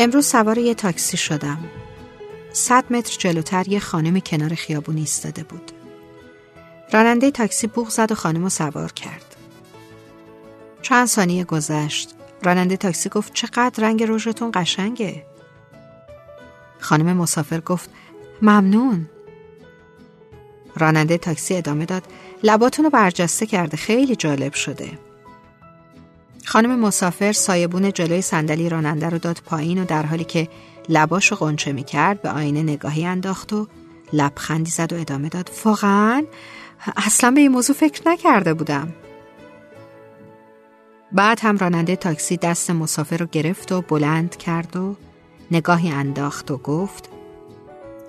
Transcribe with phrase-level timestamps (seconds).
[0.00, 1.58] امروز سوار یه تاکسی شدم.
[2.52, 5.72] صد متر جلوتر یه خانم کنار خیابون ایستاده بود.
[6.92, 9.36] راننده تاکسی بوغ زد و خانم رو سوار کرد.
[10.82, 12.14] چند ثانیه گذشت.
[12.42, 15.26] راننده تاکسی گفت چقدر رنگ رژتون قشنگه.
[16.78, 17.90] خانم مسافر گفت
[18.42, 19.08] ممنون.
[20.76, 22.02] راننده تاکسی ادامه داد
[22.42, 25.07] لباتون رو برجسته کرده خیلی جالب شده.
[26.48, 30.48] خانم مسافر سایبون جلوی صندلی راننده رو داد پایین و در حالی که
[30.88, 33.66] لباشو قنچه می کرد به آینه نگاهی انداخت و
[34.12, 35.50] لبخندی زد و ادامه داد.
[35.64, 36.24] واقعا؟
[36.96, 38.94] اصلا به این موضوع فکر نکرده بودم.
[41.12, 44.96] بعد هم راننده تاکسی دست مسافر رو گرفت و بلند کرد و
[45.50, 47.08] نگاهی انداخت و گفت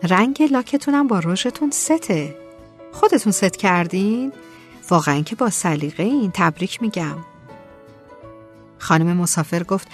[0.03, 2.35] رنگ لاکتونم با رژتون سته.
[2.91, 4.33] خودتون ست کردین؟
[4.89, 7.17] واقعا که با سلیقه این تبریک میگم.
[8.79, 9.87] خانم مسافر گفت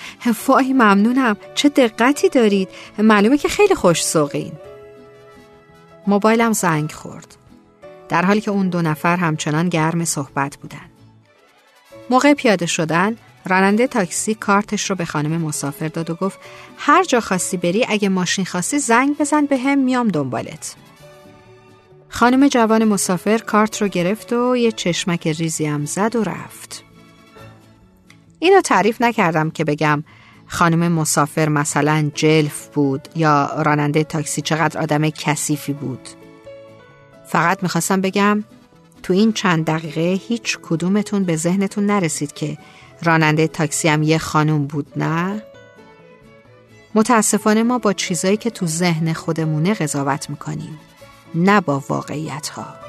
[0.48, 2.70] وای ممنونم چه دقتی دارید.
[2.98, 4.52] معلومه که خیلی خوش سوقین.
[6.08, 7.36] موبایلم زنگ خورد.
[8.10, 10.90] در حالی که اون دو نفر همچنان گرم صحبت بودن.
[12.10, 16.40] موقع پیاده شدن راننده تاکسی کارتش رو به خانم مسافر داد و گفت
[16.78, 20.76] هر جا خواستی بری اگه ماشین خواستی زنگ بزن به هم میام دنبالت.
[22.10, 26.85] خانم جوان مسافر کارت رو گرفت و یه چشمک ریزی هم زد و رفت.
[28.46, 30.04] اینو تعریف نکردم که بگم
[30.48, 36.10] خانم مسافر مثلا جلف بود یا راننده تاکسی چقدر آدم کثیفی بود
[37.28, 38.44] فقط می‌خواستم بگم
[39.04, 42.58] تو این چند دقیقه هیچ کدومتون به ذهنتون نرسید که
[43.04, 45.44] راننده تاکسی هم یه خانم بود نه؟
[46.96, 50.80] متاسفانه ما با چیزایی که تو ذهن خودمونه قضاوت می‌کنیم
[51.36, 52.85] نه با واقعیت ها